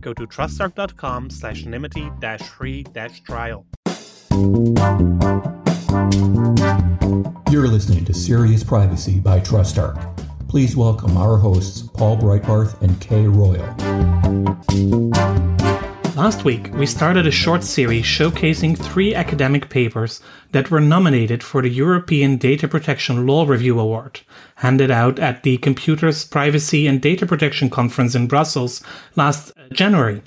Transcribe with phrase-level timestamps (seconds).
[0.00, 3.66] go to trustarc.com slash nymity dash free dash trial.
[7.50, 9.98] You're listening to Serious Privacy by TrustArc.
[10.48, 13.66] Please welcome our hosts, Paul Breitbarth and Kay Royal.
[16.16, 20.20] Last week, we started a short series showcasing three academic papers
[20.52, 24.20] that were nominated for the European Data Protection Law Review Award,
[24.60, 28.82] handed out at the Computers, Privacy and Data Protection Conference in Brussels
[29.16, 30.22] last uh, January.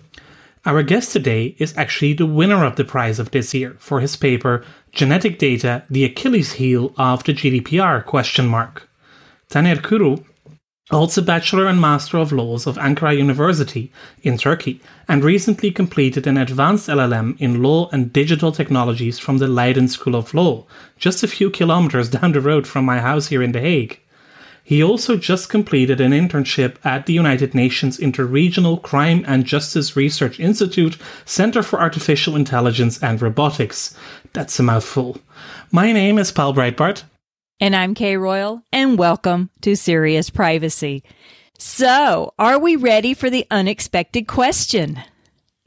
[0.65, 4.15] Our guest today is actually the winner of the prize of this year for his
[4.15, 8.89] paper Genetic Data: The Achilles Heel of the GDPR question mark.
[9.49, 10.17] Taner Kuru
[10.89, 13.91] holds a Bachelor and Master of Laws of Ankara University
[14.23, 19.47] in Turkey, and recently completed an advanced LLM in Law and Digital Technologies from the
[19.47, 20.65] Leiden School of Law,
[20.97, 23.99] just a few kilometers down the road from my house here in The Hague.
[24.65, 30.39] He also just completed an internship at the United Nations Interregional Crime and Justice Research
[30.39, 33.93] Institute Center for Artificial Intelligence and Robotics.
[34.31, 35.17] That's a mouthful.
[35.69, 37.03] My name is Paul Breitbarth,
[37.59, 41.03] and I'm Kay Royal, and welcome to Serious Privacy.
[41.59, 44.97] So, are we ready for the unexpected question?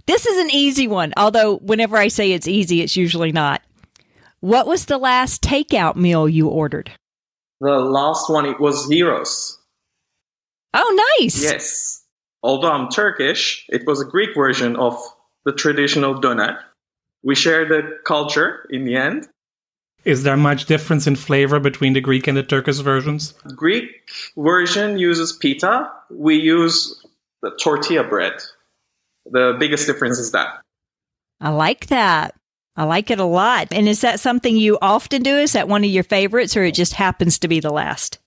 [0.06, 3.60] This is an easy one, although whenever I say it's easy, it's usually not.
[4.40, 6.92] What was the last takeout meal you ordered?
[7.60, 9.58] The last one, it was gyros.
[10.74, 11.42] Oh, nice.
[11.42, 12.04] Yes.
[12.42, 14.96] Although I'm Turkish, it was a Greek version of
[15.44, 16.58] the traditional döner.
[17.22, 19.28] We share the culture in the end.
[20.04, 23.34] Is there much difference in flavor between the Greek and the Turkish versions?
[23.56, 23.90] Greek
[24.36, 25.90] version uses pita.
[26.10, 27.04] We use
[27.42, 28.34] the tortilla bread.
[29.24, 30.60] The biggest difference is that.
[31.40, 32.34] I like that.
[32.76, 33.68] I like it a lot.
[33.72, 35.36] And is that something you often do?
[35.36, 38.18] Is that one of your favorites or it just happens to be the last?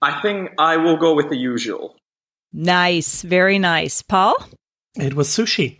[0.00, 1.96] I think I will go with the usual.
[2.52, 3.22] Nice.
[3.22, 4.02] Very nice.
[4.02, 4.36] Paul?
[4.94, 5.78] It was sushi.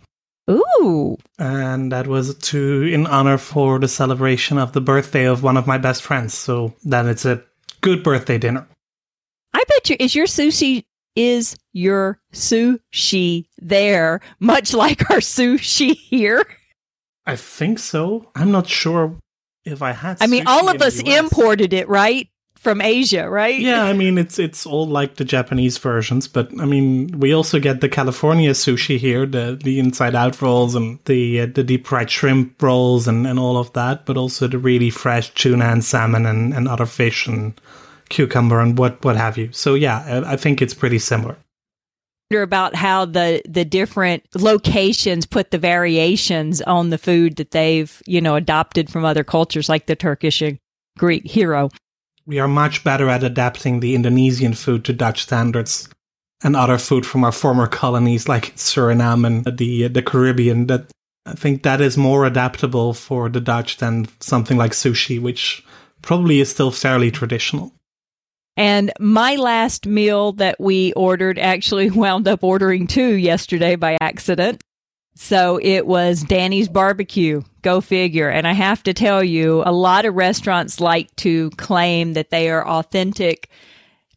[0.49, 1.17] Ooh.
[1.39, 5.67] And that was to in honor for the celebration of the birthday of one of
[5.67, 6.33] my best friends.
[6.33, 7.43] So then it's a
[7.81, 8.67] good birthday dinner.
[9.53, 10.83] I bet you is your sushi
[11.15, 16.45] is your sushi there, much like our sushi here.
[17.27, 18.31] I think so.
[18.33, 19.17] I'm not sure
[19.65, 20.17] if I had.
[20.21, 22.27] I mean, all of us imported it, right?
[22.57, 23.59] from Asia, right?
[23.59, 27.59] Yeah, I mean it's it's all like the Japanese versions, but I mean we also
[27.59, 31.87] get the California sushi here, the the inside out rolls and the uh, the deep
[31.87, 35.85] fried shrimp rolls and and all of that, but also the really fresh tuna and
[35.85, 37.59] salmon and and other fish and
[38.09, 39.49] cucumber and what what have you.
[39.51, 41.37] So yeah, I think it's pretty similar
[42.31, 48.19] about how the the different locations put the variations on the food that they've you
[48.19, 50.59] know adopted from other cultures like the turkish and
[50.97, 51.69] greek gyro
[52.27, 55.87] we are much better at adapting the Indonesian food to Dutch standards
[56.43, 60.91] and other food from our former colonies like Suriname and the the Caribbean that
[61.25, 65.65] I think that is more adaptable for the Dutch than something like sushi which
[66.01, 67.73] probably is still fairly traditional.
[68.57, 74.61] And my last meal that we ordered actually wound up ordering two yesterday by accident.
[75.15, 77.41] So it was Danny's barbecue.
[77.61, 78.29] Go figure.
[78.29, 82.49] And I have to tell you, a lot of restaurants like to claim that they
[82.49, 83.49] are authentic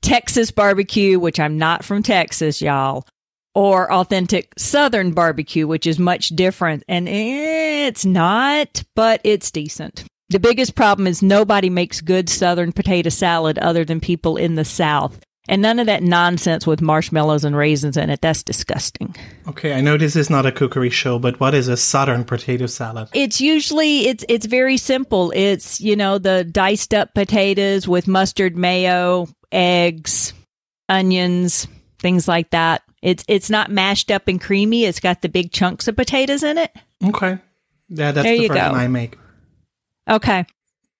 [0.02, 3.06] Texas barbecue, which I'm not from Texas, y'all,
[3.54, 6.84] or authentic Southern barbecue, which is much different.
[6.86, 10.04] And it's not, but it's decent.
[10.30, 14.64] The biggest problem is nobody makes good Southern potato salad other than people in the
[14.64, 15.18] South.
[15.48, 18.20] And none of that nonsense with marshmallows and raisins in it.
[18.20, 19.16] That's disgusting.
[19.48, 22.66] Okay, I know this is not a cookery show, but what is a southern potato
[22.66, 23.08] salad?
[23.12, 25.32] It's usually it's it's very simple.
[25.34, 30.32] It's, you know, the diced up potatoes with mustard mayo, eggs,
[30.88, 31.66] onions,
[31.98, 32.82] things like that.
[33.02, 34.84] It's it's not mashed up and creamy.
[34.84, 36.70] It's got the big chunks of potatoes in it.
[37.04, 37.38] Okay.
[37.88, 38.78] Yeah, that's there the version go.
[38.78, 39.18] I make.
[40.10, 40.44] Okay.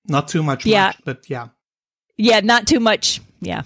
[0.07, 0.87] Not too much, yeah.
[0.87, 1.49] Much, but yeah.
[2.17, 3.21] Yeah, not too much.
[3.41, 3.63] Yeah.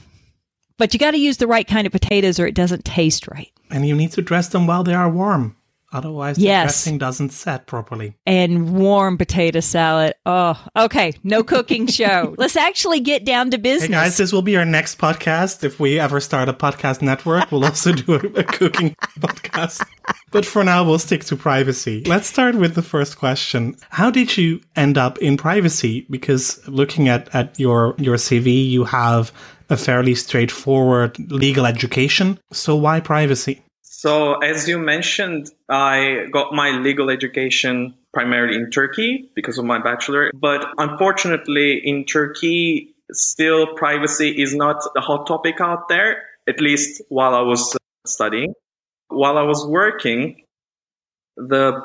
[0.78, 3.50] But you got to use the right kind of potatoes or it doesn't taste right.
[3.70, 5.56] And you need to dress them while they are warm.
[5.94, 6.64] Otherwise, the Yes.
[6.64, 8.14] dressing doesn't set properly.
[8.26, 10.12] and warm potato salad.
[10.26, 11.14] Oh, okay.
[11.22, 12.34] No cooking show.
[12.38, 13.88] Let's actually get down to business.
[13.88, 15.62] Hey guys, this will be our next podcast.
[15.64, 19.86] If we ever start a podcast network, we'll also do a, a cooking podcast.
[20.32, 22.02] But for now, we'll stick to privacy.
[22.04, 23.76] Let's start with the first question.
[23.90, 26.06] How did you end up in privacy?
[26.10, 29.30] Because looking at, at your, your CV, you have
[29.70, 32.38] a fairly straightforward legal education.
[32.52, 33.62] So why privacy?
[34.04, 39.82] So, as you mentioned, I got my legal education primarily in Turkey because of my
[39.82, 40.30] bachelor.
[40.34, 47.00] But unfortunately, in Turkey, still privacy is not a hot topic out there, at least
[47.08, 47.74] while I was
[48.06, 48.52] studying.
[49.08, 50.42] While I was working,
[51.38, 51.80] the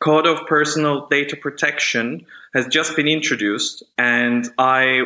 [0.00, 5.02] Code of Personal Data Protection has just been introduced, and I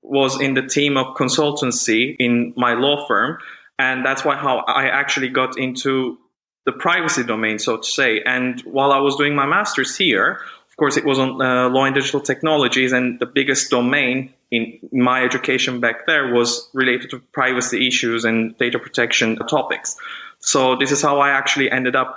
[0.00, 3.36] was in the team of consultancy in my law firm
[3.80, 6.18] and that's why how I actually got into
[6.66, 8.20] the privacy domain, so to say.
[8.26, 10.38] And while I was doing my master's here,
[10.68, 14.78] of course, it was on uh, law and digital technologies, and the biggest domain in
[14.92, 19.96] my education back there was related to privacy issues and data protection topics.
[20.40, 22.16] So this is how I actually ended up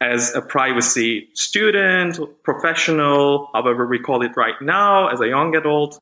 [0.00, 5.98] as a privacy student, professional, however we call it right now, as a young adult.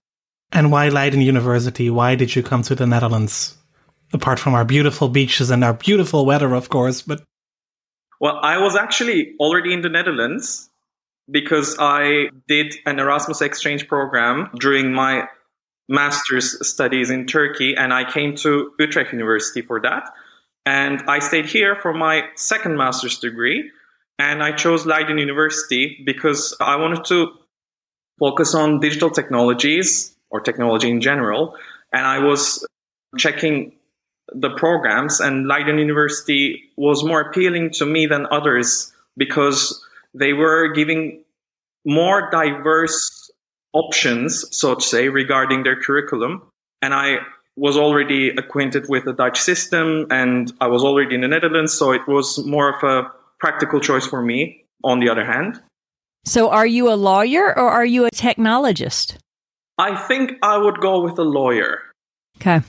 [0.53, 1.91] And why Leiden University?
[1.91, 3.58] Why did you come to the Netherlands?
[4.13, 7.23] Apart from our beautiful beaches and our beautiful weather, of course, but
[8.21, 10.71] Well, I was actually already in the Netherlands
[11.31, 15.29] because I did an Erasmus exchange program during my
[15.89, 20.11] master's studies in Turkey, and I came to Utrecht University for that.
[20.67, 23.71] And I stayed here for my second master's degree,
[24.19, 27.29] and I chose Leiden University because I wanted to
[28.19, 31.57] focus on digital technologies or technology in general.
[31.93, 32.67] And I was
[33.17, 33.73] checking
[34.35, 39.85] the programs, and Leiden University was more appealing to me than others because
[40.15, 41.23] they were giving
[41.85, 43.31] more diverse
[43.73, 46.43] options, so to say, regarding their curriculum.
[46.83, 47.19] And I
[47.57, 51.93] was already acquainted with the Dutch system and I was already in the Netherlands, so
[51.93, 53.11] it was more of a
[53.41, 55.61] practical choice for me, on the other hand.
[56.25, 59.17] so, are you a lawyer or are you a technologist?
[59.79, 61.81] I think I would go with a lawyer.
[62.37, 62.61] Okay.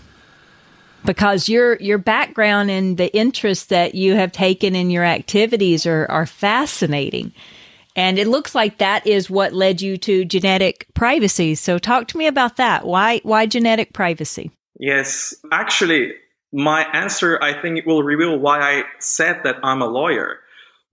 [1.06, 6.06] Because your your background and the interest that you have taken in your activities are,
[6.10, 7.34] are fascinating.
[7.96, 11.56] And it looks like that is what led you to genetic privacy.
[11.56, 12.86] So talk to me about that.
[12.86, 14.52] Why why genetic privacy?
[14.80, 16.14] Yes, actually,
[16.54, 20.40] my answer, I think it will reveal why I said that I'm a lawyer.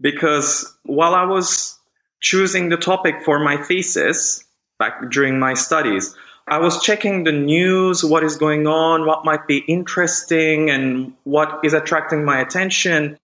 [0.01, 1.79] Because while I was
[2.21, 4.45] choosing the topic for my thesis
[4.79, 6.15] back during my studies,
[6.49, 11.61] I was checking the news, what is going on, what might be interesting, and what
[11.65, 13.17] is attracting my attention.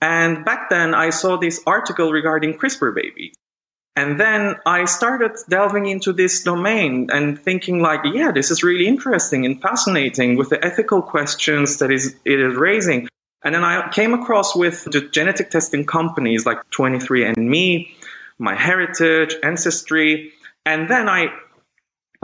[0.00, 3.34] And back then, I saw this article regarding CRISPR babies.
[3.96, 8.86] And then I started delving into this domain and thinking like, yeah, this is really
[8.86, 13.08] interesting and fascinating with the ethical questions that is it is raising.
[13.44, 17.90] And then I came across with the genetic testing companies like 23andMe,
[18.40, 20.32] MyHeritage, Ancestry,
[20.64, 21.28] and then I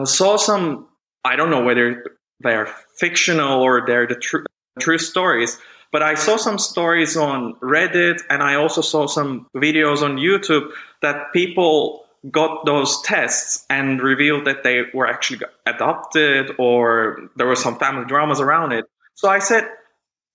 [0.04, 0.88] saw some.
[1.24, 2.04] I don't know whether
[2.42, 4.44] they are fictional or they're the true
[4.78, 5.58] true stories,
[5.92, 10.70] but I saw some stories on Reddit and I also saw some videos on YouTube
[11.02, 17.56] that people got those tests and revealed that they were actually adopted or there were
[17.56, 18.84] some family dramas around it.
[19.14, 19.68] So I said,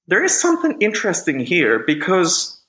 [0.07, 2.61] there is something interesting here because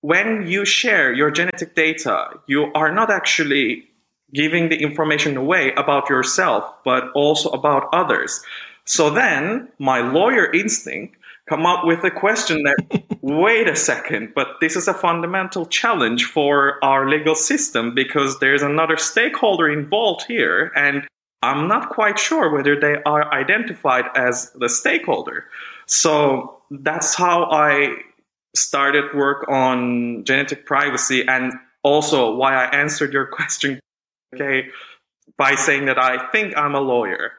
[0.00, 3.88] when you share your genetic data, you are not actually
[4.34, 8.42] giving the information away about yourself, but also about others.
[8.84, 11.16] So then my lawyer instinct
[11.48, 16.24] come up with a question that wait a second but this is a fundamental challenge
[16.24, 21.06] for our legal system because there's another stakeholder involved here and
[21.42, 25.44] i'm not quite sure whether they are identified as the stakeholder
[25.86, 27.94] so that's how i
[28.54, 31.52] started work on genetic privacy and
[31.82, 33.80] also why i answered your question
[34.34, 34.68] okay
[35.38, 37.32] by saying that i think i'm a lawyer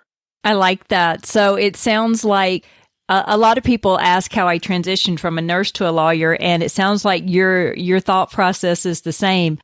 [0.48, 1.26] I like that.
[1.26, 2.66] So it sounds like
[3.10, 6.38] a, a lot of people ask how I transitioned from a nurse to a lawyer,
[6.40, 9.60] and it sounds like your your thought process is the same.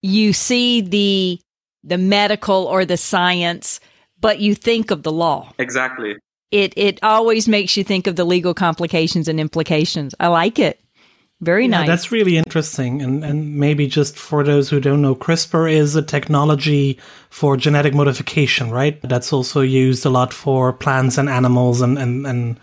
[0.00, 1.38] You see the
[1.84, 3.78] the medical or the science,
[4.20, 5.52] but you think of the law.
[5.58, 6.16] exactly
[6.50, 10.14] It it always makes you think of the legal complications and implications.
[10.18, 10.80] I like it.
[11.42, 11.86] Very Yeah, nice.
[11.88, 13.02] that's really interesting.
[13.02, 16.98] And, and maybe just for those who don't know, CRISPR is a technology
[17.30, 19.00] for genetic modification, right?
[19.02, 22.60] That's also used a lot for plants and animals and, and, and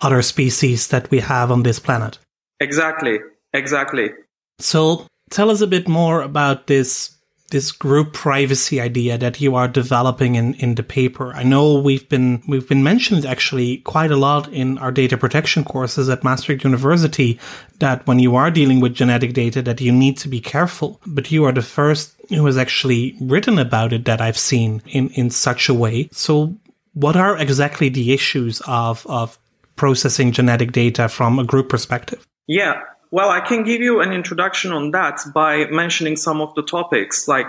[0.00, 2.18] other species that we have on this planet.
[2.60, 3.18] exactly
[3.52, 4.10] exactly
[4.58, 7.11] So tell us a bit more about this
[7.52, 11.32] this group privacy idea that you are developing in, in the paper.
[11.34, 15.62] I know we've been we've been mentioned actually quite a lot in our data protection
[15.62, 17.38] courses at Maastricht University
[17.78, 20.98] that when you are dealing with genetic data that you need to be careful.
[21.06, 25.10] But you are the first who has actually written about it that I've seen in,
[25.10, 26.08] in such a way.
[26.10, 26.56] So
[26.94, 29.38] what are exactly the issues of, of
[29.76, 32.26] processing genetic data from a group perspective?
[32.46, 32.80] Yeah,
[33.12, 37.28] well, I can give you an introduction on that by mentioning some of the topics.
[37.28, 37.46] Like,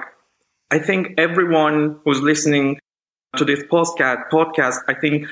[0.70, 2.80] I think everyone who's listening
[3.38, 5.28] to this podcast, podcast, I think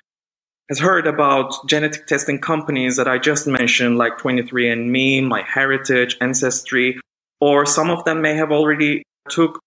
[0.70, 7.02] has heard about genetic testing companies that I just mentioned, like 23andMe, MyHeritage, Ancestry,
[7.42, 9.60] or some of them may have already took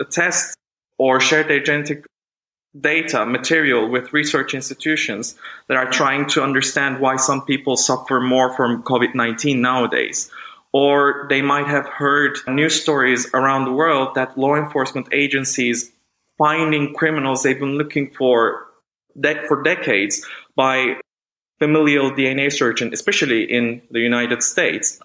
[0.00, 0.54] a test
[0.98, 2.04] or shared their genetic
[2.80, 5.36] data material with research institutions
[5.68, 10.30] that are trying to understand why some people suffer more from COVID 19 nowadays.
[10.72, 15.90] Or they might have heard news stories around the world that law enforcement agencies
[16.36, 18.66] finding criminals they've been looking for
[19.18, 20.24] de- for decades
[20.56, 20.96] by
[21.58, 25.00] familial DNA searching, especially in the United States.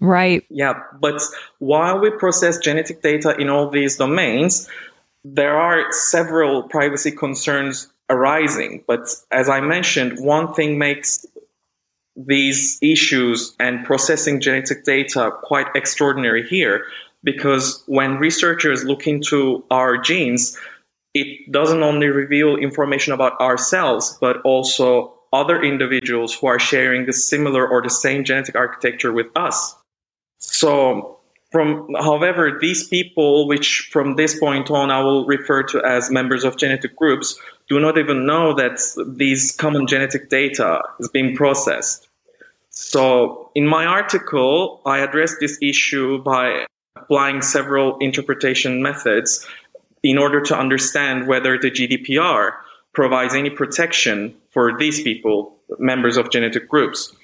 [0.00, 0.44] Right.
[0.50, 1.22] Yeah, but
[1.58, 4.68] while we process genetic data in all these domains,
[5.24, 11.26] there are several privacy concerns arising, but as I mentioned, one thing makes
[12.14, 16.84] these issues and processing genetic data quite extraordinary here
[17.24, 20.56] because when researchers look into our genes,
[21.14, 27.12] it doesn't only reveal information about ourselves, but also other individuals who are sharing the
[27.12, 29.74] similar or the same genetic architecture with us.
[30.38, 31.13] So
[31.54, 36.42] from, however, these people, which from this point on I will refer to as members
[36.42, 38.80] of genetic groups, do not even know that
[39.16, 42.08] these common genetic data is being processed.
[42.70, 49.46] So, in my article, I address this issue by applying several interpretation methods
[50.02, 52.54] in order to understand whether the GDPR
[52.94, 57.14] provides any protection for these people, members of genetic groups.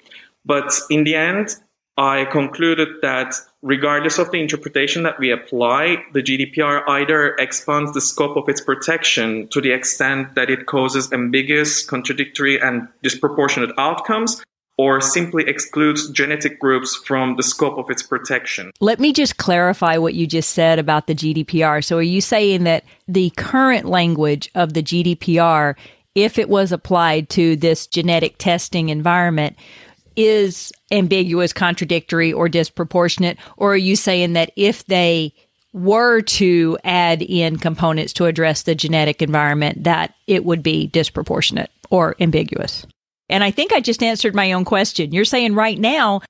[0.45, 1.57] But in the end,
[2.01, 8.01] I concluded that regardless of the interpretation that we apply, the GDPR either expands the
[8.01, 14.43] scope of its protection to the extent that it causes ambiguous, contradictory, and disproportionate outcomes,
[14.79, 18.71] or simply excludes genetic groups from the scope of its protection.
[18.81, 21.85] Let me just clarify what you just said about the GDPR.
[21.85, 25.75] So, are you saying that the current language of the GDPR,
[26.15, 29.55] if it was applied to this genetic testing environment,
[30.17, 33.39] is ambiguous, contradictory, or disproportionate?
[33.57, 35.33] Or are you saying that if they
[35.73, 41.71] were to add in components to address the genetic environment, that it would be disproportionate
[41.91, 42.87] or ambiguous?
[43.29, 45.13] And I think I just answered my own question.
[45.13, 46.21] You're saying right now,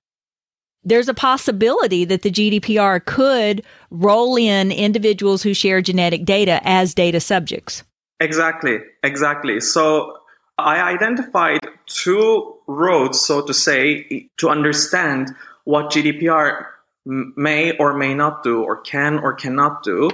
[0.84, 6.94] there's a possibility that the GDPR could roll in individuals who share genetic data as
[6.94, 7.82] data subjects.
[8.18, 9.60] Exactly, exactly.
[9.60, 10.16] So
[10.58, 15.34] I identified two roads, so to say, to understand
[15.64, 16.66] what GDPR
[17.04, 20.10] may or may not do, or can or cannot do,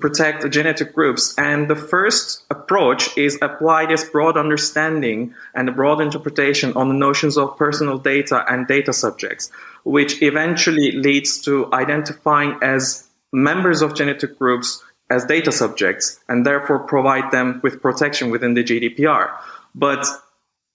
[0.00, 1.34] protect genetic groups.
[1.36, 7.36] And the first approach is apply this broad understanding and broad interpretation on the notions
[7.36, 9.50] of personal data and data subjects,
[9.84, 16.78] which eventually leads to identifying as members of genetic groups as data subjects and therefore
[16.80, 19.30] provide them with protection within the GDPR.
[19.74, 20.06] But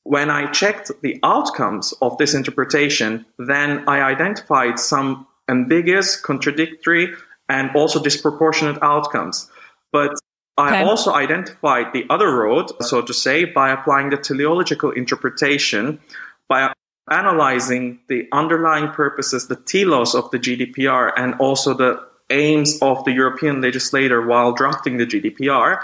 [0.04, 7.14] when I checked the outcomes of this interpretation, then I identified some ambiguous, contradictory,
[7.50, 9.50] and also disproportionate outcomes.
[9.92, 10.14] But
[10.58, 10.90] I okay.
[10.90, 16.00] also identified the other road, so to say, by applying the teleological interpretation,
[16.48, 16.74] by
[17.10, 23.12] analyzing the underlying purposes, the telos of the GDPR, and also the aims of the
[23.12, 25.84] European legislator while drafting the GDPR,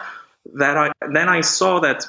[0.56, 2.06] that I then I saw that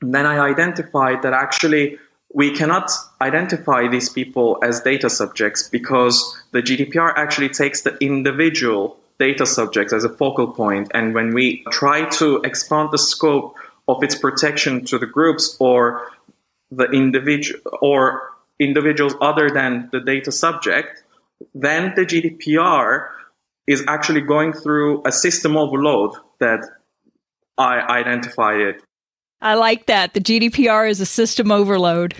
[0.00, 1.98] then I identified that actually
[2.34, 2.90] we cannot
[3.20, 9.92] identify these people as data subjects because the GDPR actually takes the individual data subjects
[9.92, 10.90] as a focal point.
[10.94, 13.56] And when we try to expand the scope
[13.88, 16.08] of its protection to the groups or
[16.70, 21.02] the individual or individuals other than the data subject,
[21.54, 23.08] then the GDPR
[23.66, 26.64] is actually going through a system overload that
[27.56, 28.82] I identified it
[29.40, 30.14] I like that.
[30.14, 32.14] The GDPR is a system overload.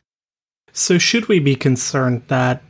[0.73, 2.63] So, should we be concerned that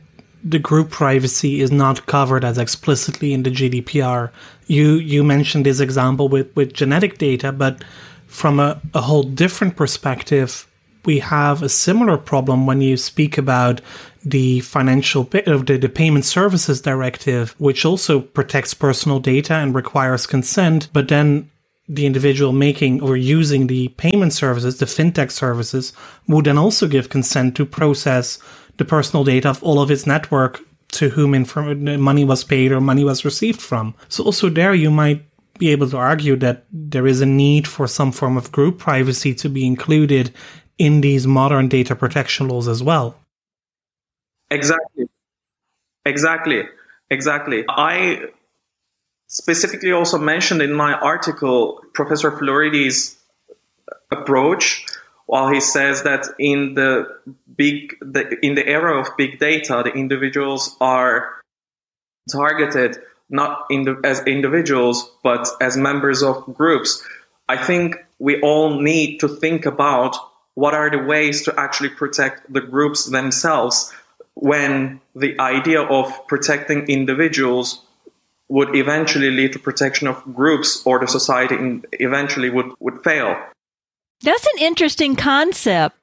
[0.43, 4.31] the group privacy is not covered as explicitly in the GDPR?
[4.67, 7.83] You you mentioned this example with, with genetic data, but
[8.27, 10.67] from a, a whole different perspective,
[11.05, 13.81] we have a similar problem when you speak about
[14.23, 19.73] the financial of uh, the, the payment services directive, which also protects personal data and
[19.73, 21.49] requires consent, but then
[21.89, 25.91] the individual making or using the payment services, the fintech services,
[26.27, 28.37] would then also give consent to process
[28.77, 32.79] the personal data of all of its network to whom inform- money was paid or
[32.79, 33.95] money was received from.
[34.07, 35.25] So also there you might
[35.57, 39.33] be able to argue that there is a need for some form of group privacy
[39.35, 40.33] to be included
[40.77, 43.17] in these modern data protection laws as well.
[44.49, 45.09] Exactly.
[46.05, 46.63] Exactly.
[47.11, 47.65] Exactly.
[47.67, 48.29] I
[49.29, 53.15] specifically also mentioned in my article Professor Floridi's
[54.11, 54.85] approach
[55.27, 57.07] while he says that in the
[57.55, 61.41] big the, in the era of big data the individuals are
[62.31, 62.97] targeted
[63.29, 67.07] not in the, as individuals but as members of groups.
[67.47, 70.15] I think we all need to think about
[70.55, 73.93] what are the ways to actually protect the groups themselves
[74.33, 77.85] when the idea of protecting individuals
[78.49, 83.37] would eventually lead to protection of groups or the society eventually would, would fail.
[84.21, 85.95] That's an interesting concept.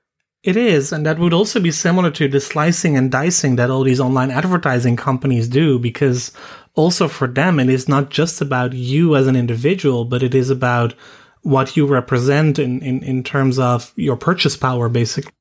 [0.43, 3.83] It is, and that would also be similar to the slicing and dicing that all
[3.83, 6.31] these online advertising companies do, because
[6.77, 10.49] also for them, it is not just about you as an individual, but it is
[10.49, 10.95] about
[11.43, 15.33] what you represent in, in, in terms of your purchase power, basically.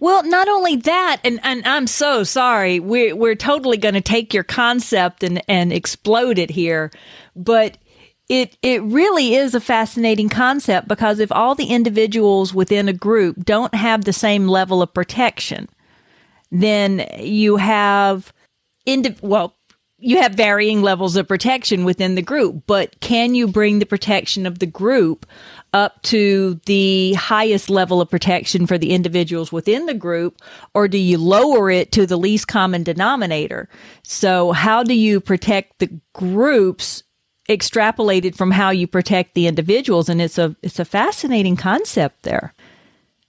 [0.00, 4.32] Well, not only that, and, and I'm so sorry, we're, we're totally going to take
[4.32, 6.92] your concept and, and explode it here,
[7.34, 7.78] but
[8.28, 13.44] it, it really is a fascinating concept because if all the individuals within a group
[13.44, 15.68] don't have the same level of protection,
[16.52, 18.32] then you have,
[18.86, 19.56] indi- well,
[19.98, 24.46] you have varying levels of protection within the group, but can you bring the protection
[24.46, 25.26] of the group
[25.72, 30.40] up to the highest level of protection for the individuals within the group,
[30.74, 33.68] or do you lower it to the least common denominator?
[34.02, 37.02] So, how do you protect the groups
[37.48, 40.08] extrapolated from how you protect the individuals?
[40.08, 42.54] And it's a it's a fascinating concept there.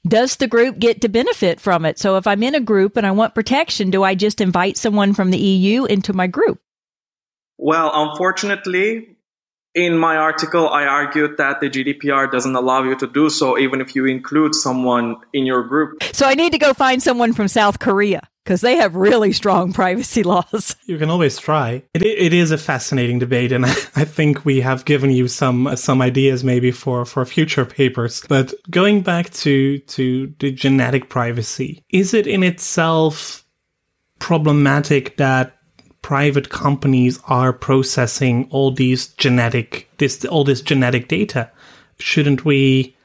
[0.07, 1.99] Does the group get to benefit from it?
[1.99, 5.13] So, if I'm in a group and I want protection, do I just invite someone
[5.13, 6.61] from the EU into my group?
[7.57, 9.08] Well, unfortunately,
[9.75, 13.81] in my article, I argued that the GDPR doesn't allow you to do so, even
[13.81, 16.03] if you include someone in your group.
[16.11, 19.71] So I need to go find someone from South Korea because they have really strong
[19.81, 20.75] privacy laws.
[20.85, 21.83] You can always try.
[21.93, 26.01] It, it is a fascinating debate, and I think we have given you some some
[26.01, 28.23] ideas maybe for for future papers.
[28.27, 33.45] But going back to to the genetic privacy, is it in itself
[34.17, 35.58] problematic that
[36.01, 41.51] private companies are processing all these genetic this all this genetic data.
[41.99, 42.95] Shouldn't we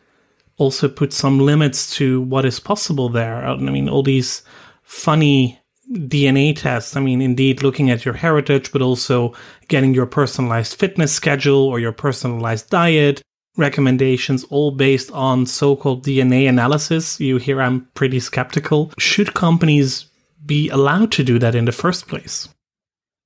[0.56, 3.44] also put some limits to what is possible there?
[3.44, 4.42] I mean all these
[4.82, 5.60] funny
[5.92, 9.34] dna tests i mean indeed looking at your heritage but also
[9.68, 13.20] getting your personalized fitness schedule or your personalized diet
[13.56, 17.20] recommendations all based on so-called dna analysis.
[17.20, 18.92] You hear i'm pretty skeptical.
[18.98, 20.06] Should companies
[20.44, 22.48] be allowed to do that in the first place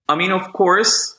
[0.09, 1.18] I mean, of course,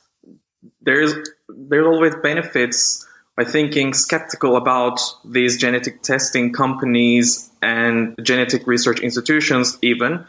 [0.82, 1.14] there's
[1.48, 9.78] there's always benefits by thinking skeptical about these genetic testing companies and genetic research institutions,
[9.82, 10.24] even.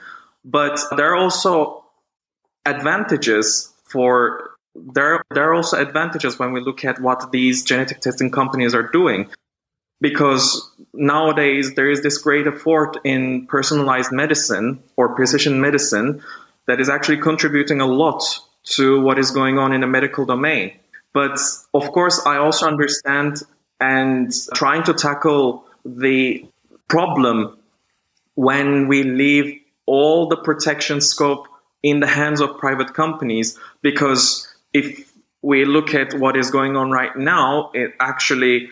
[0.46, 1.84] But there are also
[2.66, 8.32] advantages for there there are also advantages when we look at what these genetic testing
[8.32, 9.30] companies are doing
[10.00, 16.22] because nowadays there is this great effort in personalized medicine or precision medicine
[16.68, 18.24] that is actually contributing a lot
[18.64, 20.74] to what is going on in the medical domain.
[21.14, 21.40] But
[21.74, 23.38] of course, I also understand
[23.80, 26.46] and trying to tackle the
[26.88, 27.58] problem
[28.36, 31.48] when we leave all the protection scope
[31.84, 36.92] in the hands of private companies because if we look at what is going on
[36.92, 38.70] right now it actually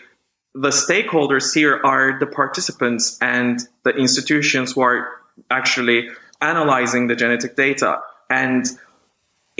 [0.54, 5.08] the stakeholders here are the participants and the institutions who are
[5.50, 6.08] actually
[6.40, 8.66] analyzing the genetic data and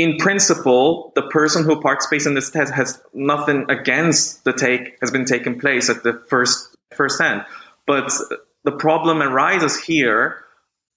[0.01, 5.11] in principle, the person who participates in this test has nothing against the take has
[5.11, 7.45] been taken place at the first first hand.
[7.87, 8.11] But
[8.65, 10.43] the problem arises here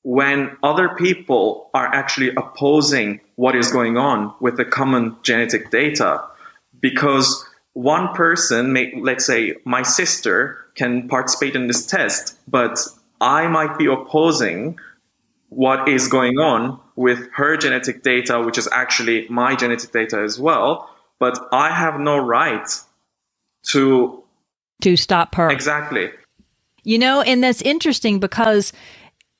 [0.03, 6.23] when other people are actually opposing what is going on with the common genetic data
[6.79, 12.77] because one person may let's say my sister can participate in this test but
[13.21, 14.77] i might be opposing
[15.55, 20.39] what is going on with her genetic data, which is actually my genetic data as
[20.39, 20.89] well.
[21.19, 22.67] But I have no right
[23.69, 24.23] to
[24.81, 25.49] to stop her.
[25.49, 26.11] Exactly.
[26.83, 28.73] You know, and that's interesting because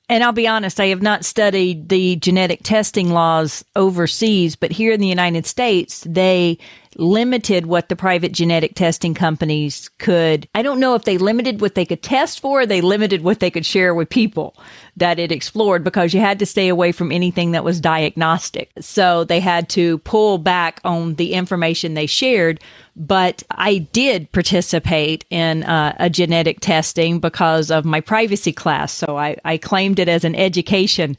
[0.08, 4.92] and I'll be honest, I have not studied the genetic testing laws overseas, but here
[4.92, 6.58] in the United States, they
[6.96, 10.48] limited what the private genetic testing companies could.
[10.54, 13.50] I don't know if they limited what they could test for, they limited what they
[13.50, 14.56] could share with people
[14.96, 18.70] that it explored because you had to stay away from anything that was diagnostic.
[18.80, 22.60] So they had to pull back on the information they shared.
[22.96, 28.92] But I did participate in uh, a genetic testing because of my privacy class.
[28.92, 31.16] So I, I claimed it as an education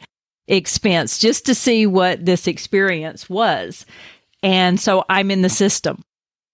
[0.47, 3.85] expense just to see what this experience was.
[4.45, 6.03] And so I'm in the system.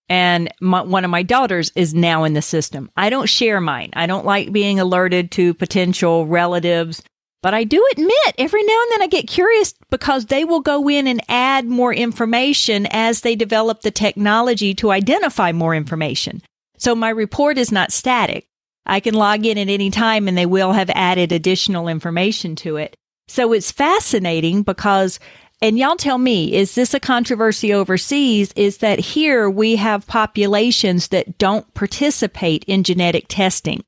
[0.07, 2.89] And my, one of my daughters is now in the system.
[2.95, 3.89] I don't share mine.
[3.93, 7.03] I don't like being alerted to potential relatives,
[7.43, 10.87] but I do admit every now and then I get curious because they will go
[10.87, 16.41] in and add more information as they develop the technology to identify more information.
[16.77, 18.47] So my report is not static.
[18.85, 22.77] I can log in at any time and they will have added additional information to
[22.77, 22.95] it.
[23.27, 25.19] So it's fascinating because
[25.61, 28.51] and y'all tell me, is this a controversy overseas?
[28.55, 33.83] Is that here we have populations that don't participate in genetic testing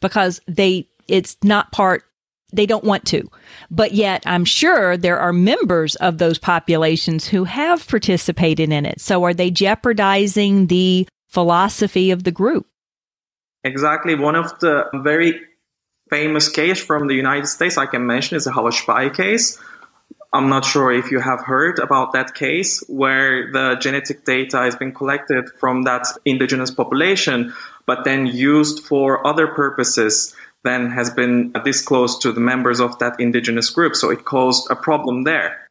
[0.00, 2.04] because they, it's not part,
[2.50, 3.28] they don't want to.
[3.70, 8.98] But yet I'm sure there are members of those populations who have participated in it.
[9.00, 12.66] So are they jeopardizing the philosophy of the group?
[13.64, 14.14] Exactly.
[14.14, 15.38] One of the very
[16.08, 19.58] famous case from the United States I can mention is the Havasupai case
[20.32, 24.76] I'm not sure if you have heard about that case where the genetic data has
[24.76, 27.54] been collected from that indigenous population,
[27.86, 33.18] but then used for other purposes then has been disclosed to the members of that
[33.20, 33.94] indigenous group.
[33.94, 35.66] So it caused a problem there.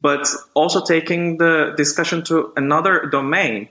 [0.00, 3.68] But also taking the discussion to another domain,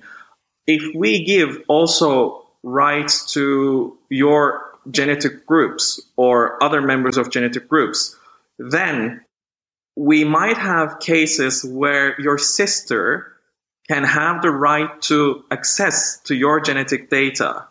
[0.68, 8.16] if we give also rights to your genetic groups or other members of genetic groups,
[8.60, 9.22] then
[10.00, 13.34] we might have cases where your sister
[13.88, 17.66] can have the right to access to your genetic data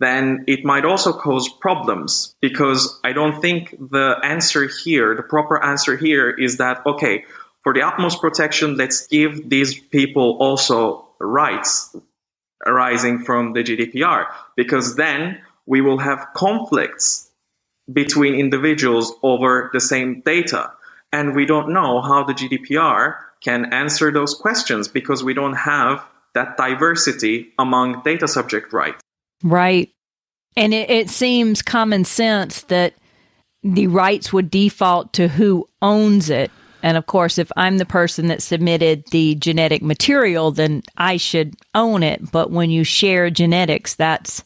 [0.00, 5.62] then it might also cause problems because I don't think the answer here, the proper
[5.62, 7.24] answer here is that, okay,
[7.62, 11.94] for the utmost protection, let's give these people also rights
[12.66, 14.24] arising from the GDPR
[14.56, 17.30] because then we will have conflicts
[17.92, 20.72] between individuals over the same data.
[21.12, 26.04] And we don't know how the GDPR can answer those questions because we don't have
[26.34, 29.00] that diversity among data subject rights.
[29.42, 29.90] Right.
[30.56, 32.94] And it, it, seems common sense that
[33.62, 36.50] the rights would default to who owns it.
[36.82, 41.54] And of course, if I'm the person that submitted the genetic material, then I should
[41.74, 42.30] own it.
[42.30, 44.42] But when you share genetics, that's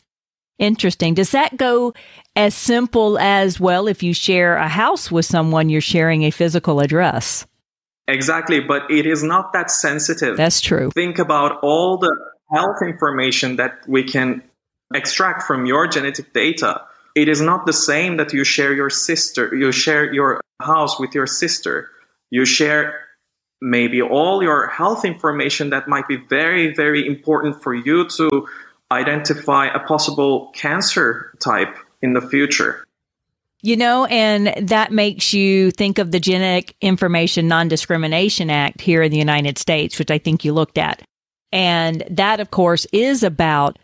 [0.58, 1.14] interesting.
[1.14, 1.94] Does that go
[2.36, 6.80] as simple as, well, if you share a house with someone, you're sharing a physical
[6.80, 7.46] address.
[8.08, 10.36] Exactly, but it is not that sensitive.
[10.36, 10.90] That's true.
[10.90, 12.14] Think about all the
[12.52, 14.42] health information that we can
[14.92, 16.82] extract from your genetic data.
[17.14, 21.14] It is not the same that you share your sister, you share your house with
[21.14, 21.90] your sister.
[22.30, 23.00] You share
[23.60, 28.48] maybe all your health information that might be very, very important for you to
[28.98, 32.86] identify a possible cancer type in the future.
[33.62, 39.02] You know, and that makes you think of the Genetic Information Non Discrimination Act here
[39.02, 41.02] in the United States, which I think you looked at.
[41.50, 43.78] And that, of course, is about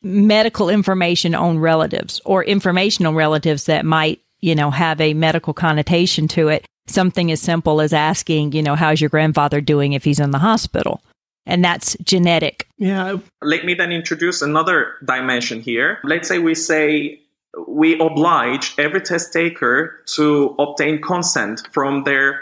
[0.00, 6.28] medical information on relatives or informational relatives that might, you know, have a medical connotation
[6.28, 6.64] to it.
[6.86, 10.38] Something as simple as asking, you know, how's your grandfather doing if he's in the
[10.38, 11.00] hospital?
[11.46, 12.68] And that's genetic.
[12.76, 13.18] Yeah.
[13.40, 15.98] Let me then introduce another dimension here.
[16.02, 17.20] Let's say we say
[17.68, 22.40] we oblige every test taker to obtain consent from their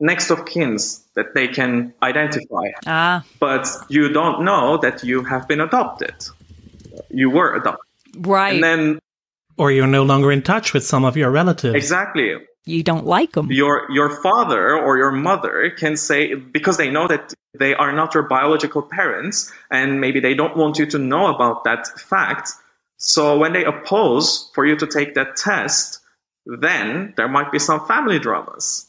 [0.00, 2.70] next of kins that they can identify.
[2.86, 3.24] Ah.
[3.40, 6.14] But you don't know that you have been adopted.
[7.10, 8.26] You were adopted.
[8.26, 8.54] Right.
[8.54, 8.98] And then
[9.58, 11.74] or you're no longer in touch with some of your relatives.
[11.74, 12.34] Exactly.
[12.64, 13.50] You don't like them.
[13.50, 18.14] Your your father or your mother can say because they know that they are not
[18.14, 22.52] your biological parents and maybe they don't want you to know about that fact
[22.98, 26.00] so when they oppose for you to take that test,
[26.44, 28.86] then there might be some family dramas.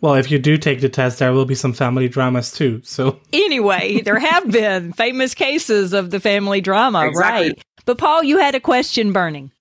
[0.00, 2.80] Well, if you do take the test, there will be some family dramas too.
[2.84, 7.48] So anyway, there have been famous cases of the family drama, exactly.
[7.48, 7.62] right?
[7.84, 9.52] But Paul, you had a question burning.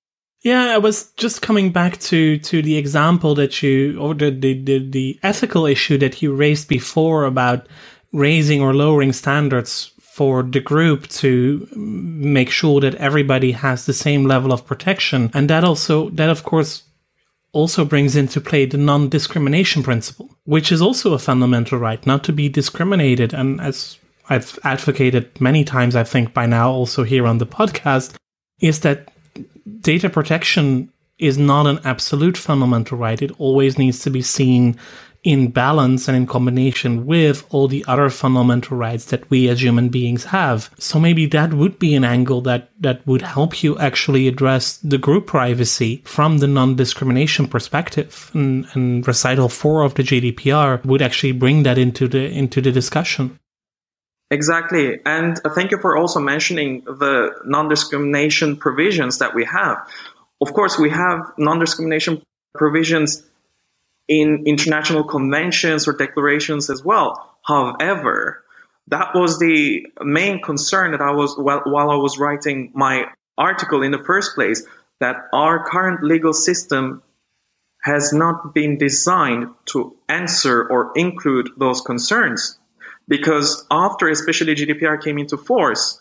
[0.45, 4.53] Yeah, I was just coming back to to the example that you or the the,
[4.63, 7.67] the, the ethical issue that you raised before about
[8.13, 14.25] raising or lowering standards for the group to make sure that everybody has the same
[14.25, 15.31] level of protection.
[15.33, 16.83] And that also, that of course
[17.51, 22.31] also brings into play the non-discrimination principle, which is also a fundamental right, not to
[22.31, 23.33] be discriminated.
[23.33, 23.97] And as
[24.29, 28.15] I've advocated many times, I think by now also here on the podcast,
[28.59, 29.09] is that
[29.81, 33.21] data protection is not an absolute fundamental right.
[33.21, 34.77] It always needs to be seen
[35.25, 39.89] in balance and in combination with all the other fundamental rights that we as human
[39.89, 40.69] beings have.
[40.77, 44.99] So maybe that would be an angle that, that would help you actually address the
[44.99, 48.29] group privacy from the non-discrimination perspective.
[48.35, 52.71] And, and recital four of the GDPR would actually bring that into the, into the
[52.71, 53.39] discussion.
[54.31, 54.99] Exactly.
[55.05, 59.77] And thank you for also mentioning the non discrimination provisions that we have.
[60.41, 62.21] Of course, we have non discrimination
[62.55, 63.23] provisions
[64.07, 67.37] in international conventions or declarations as well.
[67.45, 68.43] However,
[68.87, 73.05] that was the main concern that I was while, while I was writing my
[73.37, 74.63] article in the first place
[74.99, 77.03] that our current legal system
[77.83, 82.57] has not been designed to answer or include those concerns
[83.07, 85.99] because after especially GDPR came into force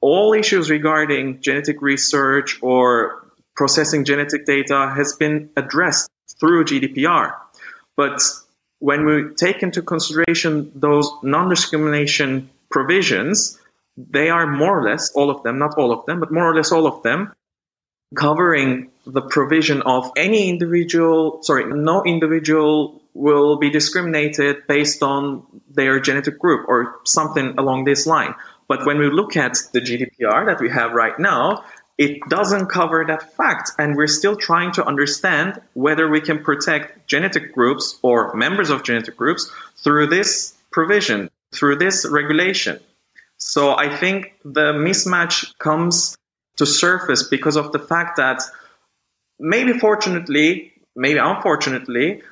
[0.00, 7.32] all issues regarding genetic research or processing genetic data has been addressed through GDPR
[7.96, 8.20] but
[8.78, 13.58] when we take into consideration those non discrimination provisions,
[13.96, 16.54] they are more or less all of them, not all of them, but more or
[16.54, 17.32] less all of them,
[18.14, 25.98] covering the provision of any individual, sorry, no individual will be discriminated based on their
[25.98, 28.34] genetic group or something along this line.
[28.68, 31.64] But when we look at the GDPR that we have right now,
[31.98, 33.72] it doesn't cover that fact.
[33.78, 38.84] And we're still trying to understand whether we can protect genetic groups or members of
[38.84, 42.80] genetic groups through this provision, through this regulation.
[43.38, 46.16] So I think the mismatch comes
[46.56, 48.42] to surface because of the fact that
[49.38, 52.22] maybe fortunately, maybe unfortunately,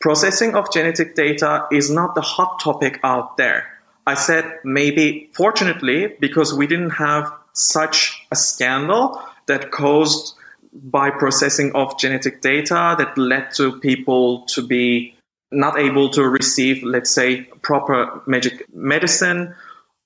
[0.00, 3.66] processing of genetic data is not the hot topic out there.
[4.06, 10.34] I said maybe fortunately because we didn't have such a scandal that caused
[10.72, 15.14] by processing of genetic data that led to people to be
[15.52, 19.54] not able to receive, let's say, proper magic medicine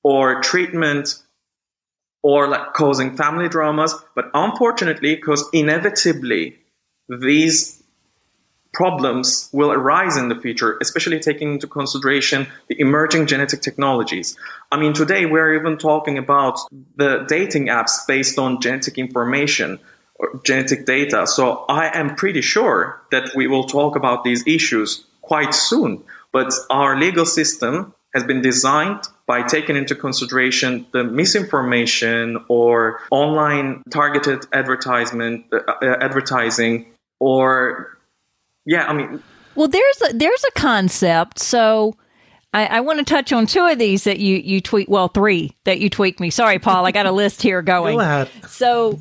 [0.03, 1.23] or treatment
[2.23, 3.95] or like causing family dramas.
[4.15, 6.57] But unfortunately, because inevitably
[7.09, 7.84] these
[8.75, 14.37] problems will arise in the future, especially taking into consideration the emerging genetic technologies.
[14.71, 16.59] I mean, today we're even talking about
[16.97, 19.79] the dating apps based on genetic information
[20.17, 21.27] or genetic data.
[21.27, 26.03] So I am pretty sure that we will talk about these issues quite soon.
[26.33, 33.83] But our legal system has been designed by taking into consideration the misinformation or online
[33.91, 36.87] targeted advertisement uh, uh advertising
[37.19, 37.99] or
[38.67, 39.23] yeah, I mean,
[39.55, 41.39] well, there's a, there's a concept.
[41.39, 41.97] So
[42.53, 44.89] I, I want to touch on two of these that you you tweet.
[44.89, 46.31] Well, three that you tweaked me.
[46.31, 46.87] Sorry, Paul.
[46.87, 47.97] I got a list here going.
[47.97, 48.31] Go ahead.
[48.49, 48.93] So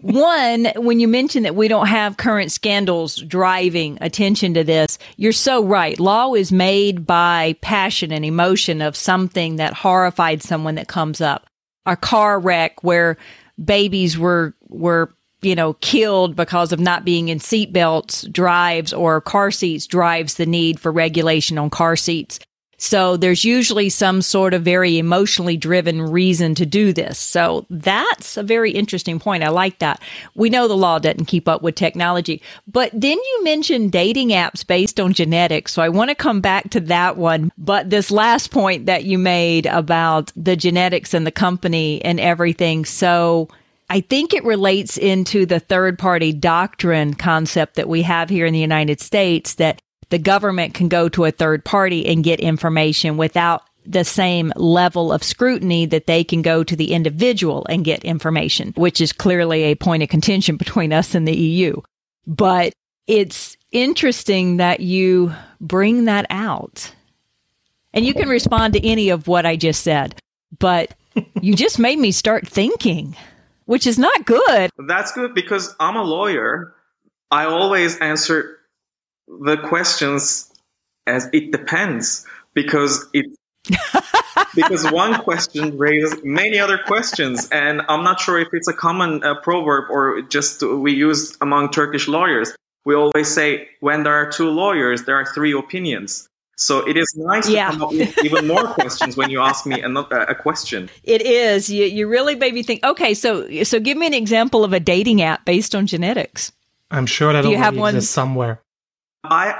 [0.00, 5.32] one, when you mention that we don't have current scandals driving attention to this, you're
[5.32, 5.98] so right.
[5.98, 11.46] Law is made by passion and emotion of something that horrified someone that comes up.
[11.86, 13.16] A car wreck where
[13.62, 19.50] babies were were you know, killed because of not being in seatbelts drives or car
[19.50, 22.38] seats drives the need for regulation on car seats.
[22.82, 27.18] So there's usually some sort of very emotionally driven reason to do this.
[27.18, 29.44] So that's a very interesting point.
[29.44, 30.00] I like that.
[30.34, 34.66] We know the law doesn't keep up with technology, but then you mentioned dating apps
[34.66, 35.72] based on genetics.
[35.72, 37.52] So I want to come back to that one.
[37.58, 42.86] But this last point that you made about the genetics and the company and everything.
[42.86, 43.50] So
[43.90, 48.52] I think it relates into the third party doctrine concept that we have here in
[48.52, 53.16] the United States that the government can go to a third party and get information
[53.16, 58.04] without the same level of scrutiny that they can go to the individual and get
[58.04, 61.80] information, which is clearly a point of contention between us and the EU.
[62.28, 62.72] But
[63.08, 66.94] it's interesting that you bring that out.
[67.92, 70.14] And you can respond to any of what I just said,
[70.60, 70.94] but
[71.40, 73.16] you just made me start thinking
[73.70, 74.68] which is not good.
[74.78, 76.74] That's good because I'm a lawyer.
[77.30, 78.58] I always answer
[79.28, 80.52] the questions
[81.06, 83.26] as it depends because it
[84.56, 89.22] because one question raises many other questions and i'm not sure if it's a common
[89.22, 92.56] uh, proverb or just we use among turkish lawyers
[92.86, 96.26] we always say when there are two lawyers there are three opinions
[96.60, 97.70] So it is nice Yeah.
[97.70, 100.90] to come up with even more questions when you ask me another uh, a question.
[101.04, 101.70] It is.
[101.70, 102.84] You, you really made me think.
[102.84, 106.52] Okay, so so give me an example of a dating app based on genetics.
[106.90, 108.00] I'm sure that you already have one?
[108.02, 108.60] somewhere.
[109.24, 109.54] I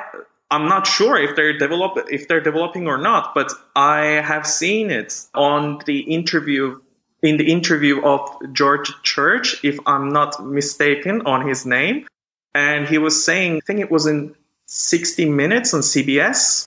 [0.50, 4.90] I'm not sure if they're develop if they're developing or not, but I have seen
[4.90, 6.80] it on the interview
[7.22, 8.20] in the interview of
[8.52, 12.06] George Church, if I'm not mistaken on his name,
[12.54, 14.34] and he was saying I think it was in
[14.66, 16.66] 60 Minutes on CBS.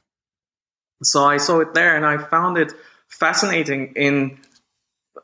[1.04, 2.74] So I saw it there, and I found it
[3.08, 4.40] fascinating in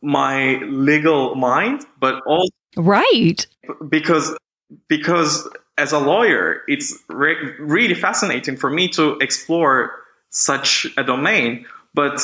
[0.02, 3.46] my legal mind, but also Right.
[3.90, 4.36] because
[4.88, 11.66] because as a lawyer, it's re- really fascinating for me to explore such a domain.
[11.94, 12.22] But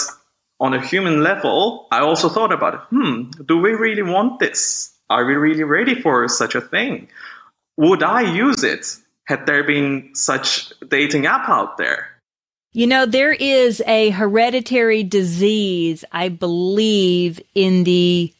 [0.59, 4.93] on a human level, I also thought about, hmm, do we really want this?
[5.09, 7.07] Are we really ready for such a thing?
[7.77, 8.85] Would I use it
[9.25, 12.14] had there been such dating app out there?
[12.75, 18.33] You know, there is a hereditary disease, I believe, in the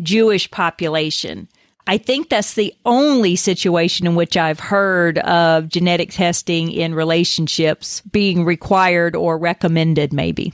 [0.00, 1.46] Jewish population.
[1.86, 8.00] I think that's the only situation in which I've heard of genetic testing in relationships
[8.00, 10.52] being required or recommended, maybe.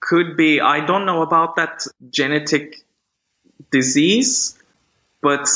[0.00, 2.76] could be i don't know about that genetic
[3.70, 4.58] disease
[5.20, 5.46] but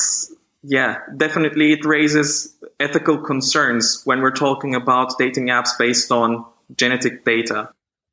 [0.62, 6.44] yeah definitely it raises ethical concerns when we're talking about dating apps based on
[6.76, 7.70] genetic data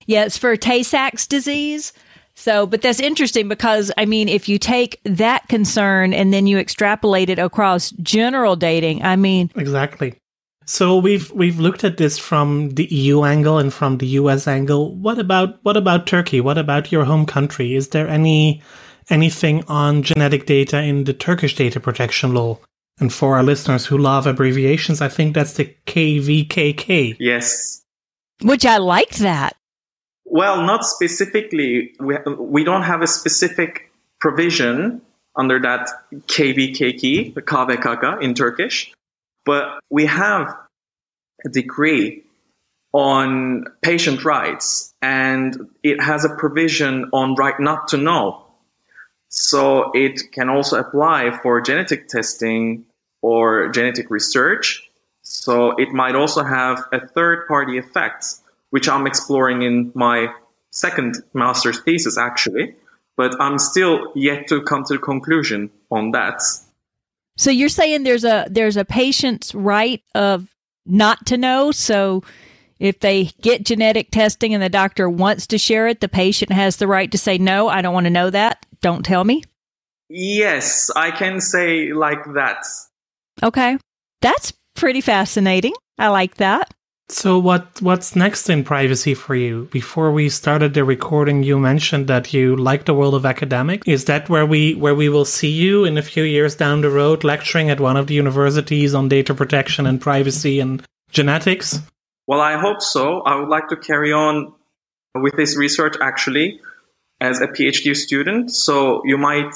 [0.07, 1.93] Yeah, it's for Tay Sachs disease.
[2.33, 6.57] So, but that's interesting because, I mean, if you take that concern and then you
[6.57, 10.15] extrapolate it across general dating, I mean, Exactly.
[10.65, 14.95] So we've we've looked at this from the EU angle and from the US angle.
[14.95, 16.39] What about what about Turkey?
[16.39, 17.75] What about your home country?
[17.75, 18.61] Is there any
[19.09, 22.59] anything on genetic data in the Turkish data protection law?
[22.99, 27.17] And for our listeners who love abbreviations, I think that's the KVKK.
[27.19, 27.80] yes
[28.43, 29.55] which I liked that.
[30.25, 35.01] well not specifically we, we don't have a specific provision
[35.35, 35.89] under that
[36.27, 38.93] kvkk the kvkk in turkish
[39.45, 40.55] but we have
[41.45, 42.23] a decree
[42.93, 48.45] on patient rights and it has a provision on right not to know
[49.29, 52.85] so it can also apply for genetic testing
[53.21, 54.89] or genetic research
[55.21, 60.27] so it might also have a third party effects, which i'm exploring in my
[60.71, 62.73] second master's thesis actually
[63.17, 66.41] but i'm still yet to come to the conclusion on that
[67.37, 70.47] So you're saying there's a there's a patient's right of
[70.85, 71.71] not to know.
[71.71, 72.23] So
[72.79, 76.77] if they get genetic testing and the doctor wants to share it, the patient has
[76.77, 77.67] the right to say no.
[77.69, 78.65] I don't want to know that.
[78.81, 79.43] Don't tell me.
[80.09, 82.65] yes i can say like that
[83.43, 83.77] Okay,
[84.21, 85.73] that's pretty fascinating.
[85.97, 86.73] I like that.
[87.11, 89.67] So what what's next in privacy for you?
[89.71, 93.83] Before we started the recording, you mentioned that you like the world of academic.
[93.85, 96.89] Is that where we where we will see you in a few years down the
[96.89, 101.79] road, lecturing at one of the universities on data protection and privacy and genetics?
[102.27, 103.19] Well, I hope so.
[103.21, 104.53] I would like to carry on
[105.13, 106.61] with this research actually
[107.19, 108.51] as a PhD student.
[108.51, 109.53] So you might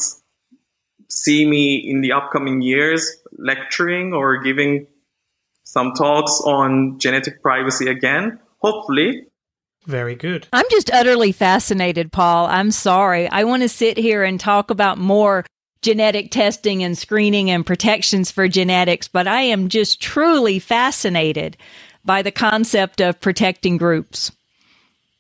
[1.10, 4.88] see me in the upcoming years lecturing or giving
[5.66, 8.40] some talks on genetic privacy again.
[8.60, 9.28] Hopefully.
[9.86, 10.48] Very good.
[10.54, 12.48] I'm just utterly fascinated, Paul.
[12.48, 13.28] I'm sorry.
[13.28, 15.46] I want to sit here and talk about more
[15.84, 21.58] genetic testing and screening and protections for genetics, but I am just truly fascinated
[22.04, 24.32] by the concept of protecting groups.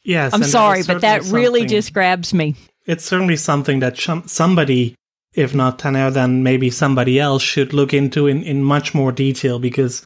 [0.03, 2.55] Yes, I'm sorry, but that really just grabs me.
[2.85, 4.95] it's certainly something that sh- somebody,
[5.33, 9.59] if not Tanner, then maybe somebody else should look into in, in much more detail
[9.59, 10.03] because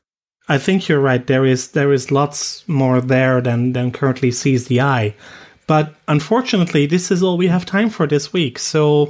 [0.50, 1.26] I think you're right.
[1.26, 5.14] There is there is lots more there than than currently sees the eye.
[5.68, 8.58] But unfortunately, this is all we have time for this week.
[8.58, 9.08] So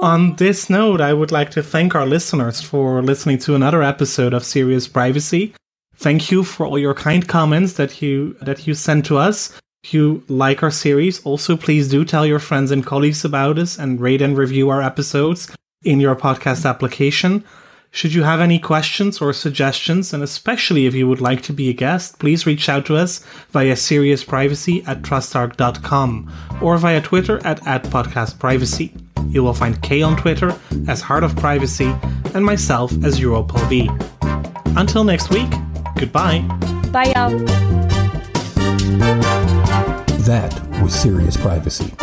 [0.00, 4.32] on this note, I would like to thank our listeners for listening to another episode
[4.32, 5.52] of Serious Privacy.
[5.96, 9.60] Thank you for all your kind comments that you that you sent to us.
[9.82, 13.76] If you like our series, also please do tell your friends and colleagues about us
[13.76, 15.50] and rate and review our episodes
[15.82, 17.44] in your podcast application.
[17.90, 21.68] Should you have any questions or suggestions, and especially if you would like to be
[21.68, 26.32] a guest, please reach out to us via seriousprivacy at trustarc.com
[26.62, 28.92] or via Twitter at, at podcastprivacy.
[29.32, 31.94] You will find Kay on Twitter as Heart of Privacy
[32.34, 33.88] and myself as EuroPaulB.
[34.76, 35.50] Until next week,
[35.96, 36.40] goodbye.
[36.92, 37.36] Bye, y'all.
[40.24, 41.94] That was Serious Privacy.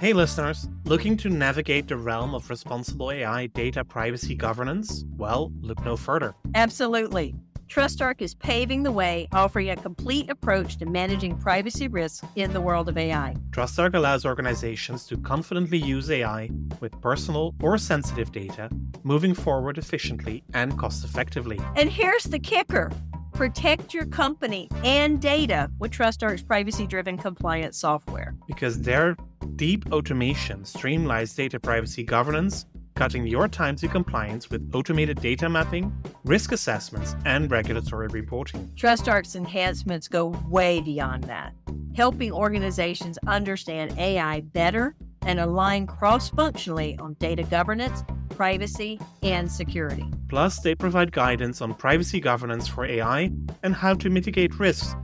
[0.00, 5.04] Hey, listeners, looking to navigate the realm of responsible AI data privacy governance?
[5.18, 6.34] Well, look no further.
[6.54, 7.34] Absolutely.
[7.68, 12.62] TrustArc is paving the way, offering a complete approach to managing privacy risks in the
[12.62, 13.36] world of AI.
[13.50, 16.48] TrustArc allows organizations to confidently use AI
[16.80, 18.70] with personal or sensitive data,
[19.02, 21.60] moving forward efficiently and cost effectively.
[21.76, 22.90] And here's the kicker
[23.34, 28.29] protect your company and data with TrustArc's privacy driven compliance software.
[28.50, 29.16] Because their
[29.54, 35.92] deep automation streamlines data privacy governance cutting your time to compliance with automated data mapping,
[36.24, 38.68] risk assessments, and regulatory reporting.
[38.74, 41.54] TrustArc's enhancements go way beyond that,
[41.94, 50.04] helping organizations understand AI better and align cross functionally on data governance, privacy, and security.
[50.28, 53.30] Plus, they provide guidance on privacy governance for AI
[53.62, 54.96] and how to mitigate risks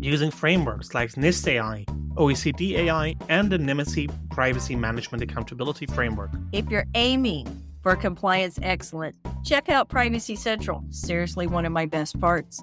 [0.00, 1.84] using frameworks like NIST AI
[2.20, 6.30] OECD AI, and the Nymity Privacy Management Accountability Framework.
[6.52, 7.46] If you're aiming
[7.82, 10.84] for compliance excellence, check out Privacy Central.
[10.90, 12.62] Seriously, one of my best parts.